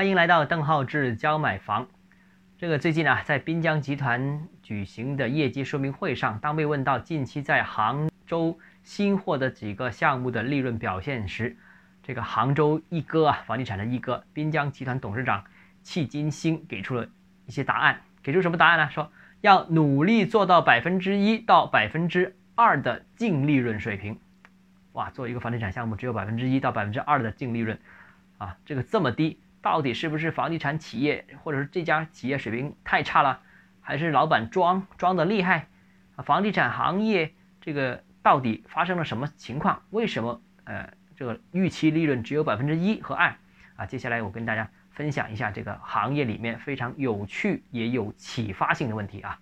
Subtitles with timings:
[0.00, 1.86] 欢迎来到邓浩志教买房。
[2.56, 11.54] 这个最近啊，在滨江集团举行的业绩说明会上，当被问到近期在杭州新获的几个项目的利润表现时，
[12.02, 15.44] 这个杭州一哥啊，房地产的一哥，滨江集团董事长
[15.82, 17.06] 戚金星给出了
[17.44, 18.00] 一些答案。
[18.22, 18.88] 给出什么答案呢？
[18.88, 19.12] 说
[19.42, 24.18] 要努力做到百分之一到百分之二的净利润水平。
[24.92, 27.78] 哇，做一个房地产项目只有百分之一到百分之二的净利润，
[28.38, 33.40] 啊，这个这么低，到底是不是房地产企业或者是这家企业水平太差了，
[33.80, 35.66] 还是老板装装的厉害？
[36.16, 39.82] 啊，房地产行业这个到底发生了什么情况？
[39.90, 43.34] 为什么呃这个预期利润只有百分之一和二？
[43.76, 49.38] 啊，接下来我跟大家分享一下这个行业里面非常有趣也有启发性的问题啊。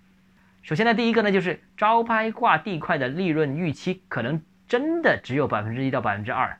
[0.62, 4.42] 首先呢，第一个呢就是招拍挂地块的利润预期可能。
[4.68, 6.58] 真的只有百分之一到百分之二，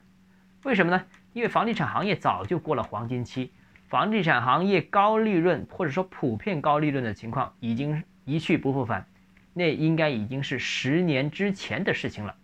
[0.63, 1.05] 为什么呢？
[1.33, 3.51] 因为房地产行业早就过了黄金期，
[3.87, 9.05] 房地产行业高利润或者说普遍高利润的情况已经一去不复返，
[9.53, 12.35] 那应该已经是十年之前的事情了。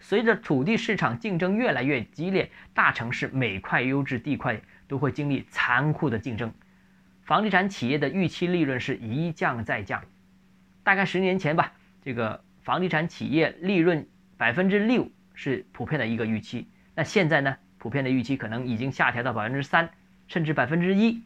[0.00, 6.52] 随着土地市场竞争越来越激烈，大城市每块优质地块都会经历残酷的竞争，
[7.22, 10.02] 房地产企业的预期利润是一降再降。
[10.82, 14.06] 大概十年前吧，这个房地产企业利润。
[14.38, 17.56] 百分之六是普遍的一个预期，那现在呢？
[17.82, 19.90] 普遍的预期可能已经下调到百分之三，
[20.28, 21.20] 甚至百分之一，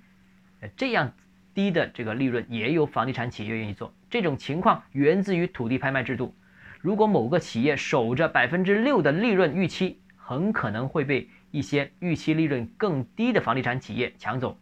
[0.63, 1.13] 呃，这样
[1.53, 3.93] 低的这个利润也有房地产企业愿意做。
[4.09, 6.35] 这种情况源自于土地拍卖制度。
[6.81, 14.59] 如果某个企业守着百分之六的利润预期，很可能会被一些预期利润更低的房地产企业抢走。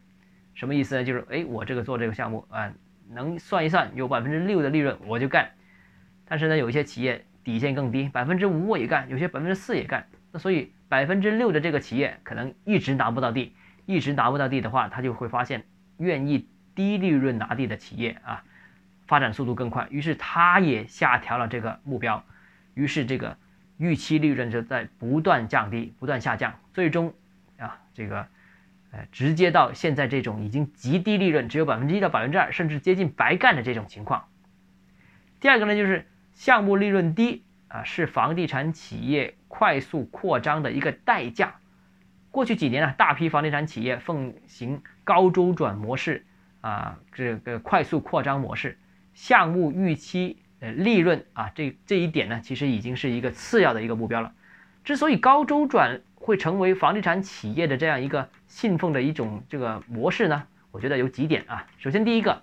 [0.52, 1.04] 什么意思呢？
[1.04, 2.72] 就是，哎，我这个做这个项目啊，
[3.08, 5.48] 能算一算有百分之六的利润我就干。
[6.24, 7.24] 但是呢，有一些企业。
[7.44, 10.02] 底线更低，百分之五我也干，有些百分之四也干。
[10.32, 13.52] 那所以百分之六的这个企业可能一直拿不到地，
[13.84, 15.64] 一直拿不到地的话，他就会发现
[15.96, 18.44] 愿意低利润拿地的企业啊，
[19.08, 19.88] 发展速度更快。
[19.90, 22.22] 于是他也下调了这个目标，
[22.74, 23.36] 于是这个
[23.76, 27.12] 预期利润就在不断降低，不断下降，最终
[27.58, 28.28] 啊这个
[28.92, 34.28] 呃直接到现在这种已经极低利润，只有百分之一到百分之二，甚至接近白干的这种情况。
[35.40, 36.06] 第二个呢就是。
[36.36, 41.56] 项目利润低啊，是房地产企业快速扩张的一个代价。
[42.30, 46.24] 过去几年呢，大批房地产企业奉行高周转模式
[46.60, 48.78] 啊，这个快速扩张模式，
[49.12, 54.32] 项目预期呃利润啊，这这一点呢，其实已经是一个次要的一个目标了。
[54.84, 61.66] 之所以高周转会成为房地产企业的这样一个信奉的一种这个模式呢，我觉得有几点啊。
[61.78, 62.40] 首先，第一个，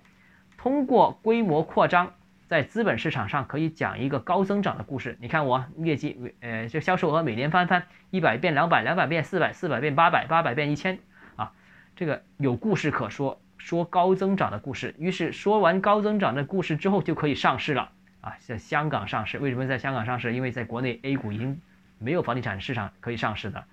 [0.58, 2.12] 通过规模扩张。
[2.52, 5.16] 在资本市场上可以讲一个高增长的故事。
[5.22, 11.00] 你看我业绩，呃，这销售额每年翻番，一百变两百，两百变四百，四百变八百，八百变一千，
[11.38, 11.54] 啊，
[11.96, 14.94] 这个有故事可说，说高增长的故事。
[15.00, 17.90] 于是说完高增长的故事之后，就可以上市了
[18.20, 19.38] 啊，在香港上市。
[19.40, 20.34] 为什么在香港上市？
[20.34, 21.62] 因为在国内 A 股已经
[22.00, 23.64] 没有房地产市场可以上市的，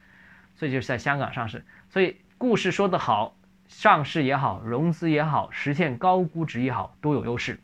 [0.54, 1.64] 所以就是在香港上市。
[1.90, 3.34] 所以故事说得好，
[3.66, 7.58] 上市也好，融资也好，实现高估值也好，都有优势。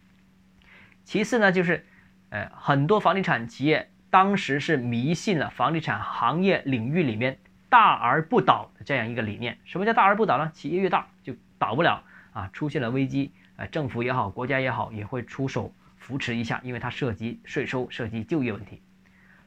[1.04, 1.84] 其次呢，就是，
[2.31, 7.38] 呃，很多房地产企业当时是迷信了房地产行业领域里面
[7.69, 9.59] 大而不倒的这样一个理念。
[9.64, 10.50] 什么叫大而不倒呢？
[10.54, 18.81] 企业越大就倒不了啊，出现了危机，呃，政府也好，国家也好，也会出手扶持一下，因为它涉及税收，涉及就业问题。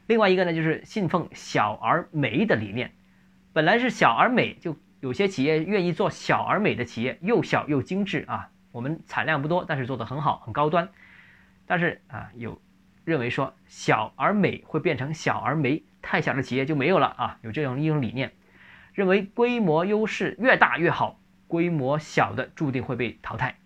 [0.06, 2.92] 另外一个呢，就是信奉小而美的理念，
[3.52, 8.48] 本来是小而美，就有些企业愿意做小而美的企业，又小又精致啊。
[8.70, 10.88] 我们产量不多，但是做得很好，很高端。
[11.68, 12.60] 但是啊，有
[13.04, 18.32] 认为说小而美会变成小而没，太小的企业就没有了啊，有这样一种理念，
[18.94, 23.56] 认为规模优势越大越好，规模小的注定会被淘汰。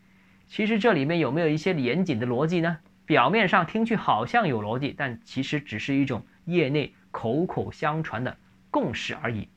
[0.49, 2.79] 其实这里面有没有一些严谨的逻辑呢？
[3.07, 8.37] 表面上听去好像有逻辑，但其实只是一种业内口口相传的
[8.71, 9.49] 共识而已。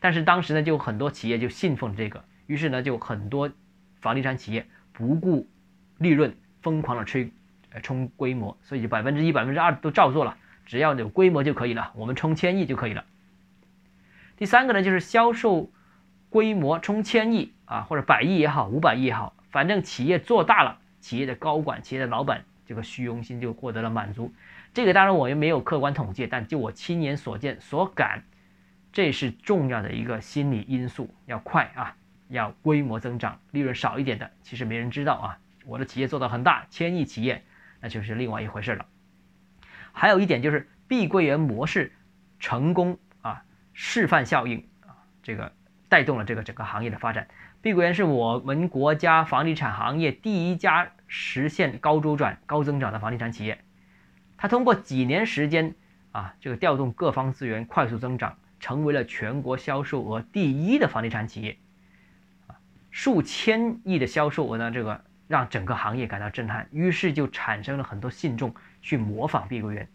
[0.00, 3.50] 但是当时呢，就很多企业就信奉这个，于是呢，就很多
[4.00, 5.48] 房地产企业不顾
[5.98, 7.32] 利润，疯狂的吹。
[7.80, 10.36] 冲规模，所以就百分之一、百分之二都照做了，
[10.66, 13.04] 只要有规模就可以了，我们冲千亿就可以了。
[14.36, 15.70] 第三个呢，就是销售
[16.28, 24.32] 规模冲千亿啊，或者百亿也好，五百亿也好，反正企业做大了，企业的高管、企业的老板这个虚荣心就获得了满足。
[24.74, 28.24] 这个当然我也没有客观统计，但就我亲眼所见所感，
[28.92, 31.94] 这是重要的一个心理因素，要快啊，
[32.28, 37.42] 要规模增长，利润少一点的，其实没人知道啊，我的企业做到很大，千亿企业。
[37.82, 38.86] 那就是另外一回事了。
[39.92, 41.92] 还有一点就是碧桂园模式
[42.40, 43.44] 成功啊，
[43.74, 45.52] 示范效应啊，这个
[45.90, 47.28] 带动了这个整个行业的发展。
[47.60, 53.62] 碧桂园是我们国家房地产行业第一家实现高周转、高增长的房地产企业。
[54.38, 55.74] 它通过几年时间
[56.10, 61.56] 啊，这个调动各方资源，快速增长，成为了全国销售额第一的房地产企业。
[62.48, 62.56] 啊，
[62.90, 69.88] 数千亿的销售额呢，这个让整个行业感到震撼，于是就产生了很多信众去模仿碧桂园。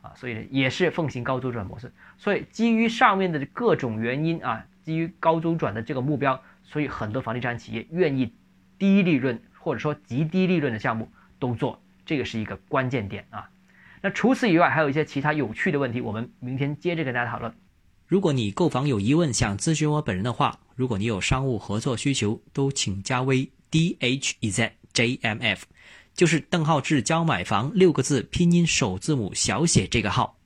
[0.00, 1.92] 啊，所以也是奉行高周转模式。
[2.16, 6.40] 所以基于上面的各种原因啊，基于高周转的这个目标。
[6.64, 8.32] 所以很多房地产企业愿意
[8.78, 13.50] 低利润或者说极低利润的项目都做，这个是一个关键点啊。
[14.00, 17.52] 那除此以外，还有一些其他有趣的问题，我们明天接着跟大家讨论。
[18.06, 25.64] 如果你购房有疑问，想咨询我本人的话，如果你有商务合作需求，都请加微 d h e z j m f，
[26.14, 30.39] 就是邓浩志教买房六个字拼音首字母小写这个号。